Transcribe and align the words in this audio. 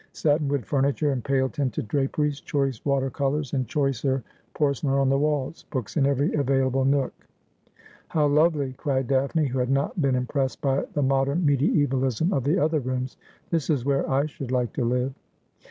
Satinwood 0.13 0.65
furniture 0.65 1.11
and 1.11 1.23
pale 1.23 1.47
tinted 1.47 1.87
draperies; 1.87 2.39
choice 2.41 2.83
116 2.83 2.85
Asphodel. 2.89 2.95
water 2.95 3.09
colours 3.11 3.53
and 3.53 3.67
choicer 3.67 4.23
porcelain 4.55 4.93
on 4.95 5.09
the 5.09 5.17
walls; 5.19 5.65
books 5.69 5.95
in 5.95 6.07
every 6.07 6.33
available 6.33 6.83
nook.' 6.83 7.13
How 8.15 8.25
lovely!' 8.25 8.73
cried 8.79 9.05
Daphne, 9.07 9.45
who 9.49 9.59
had 9.59 9.69
not 9.69 10.01
been 10.01 10.15
impressed 10.15 10.59
by 10.59 10.85
the 10.93 11.03
modern 11.03 11.45
meditevalism 11.45 12.33
of 12.33 12.45
the 12.45 12.57
other 12.57 12.79
rooms.' 12.79 13.15
This 13.51 13.69
is 13.69 13.85
where 13.85 14.09
I 14.09 14.25
should 14.25 14.49
like 14.51 14.73
to 14.73 14.83
live.' 14.85 15.13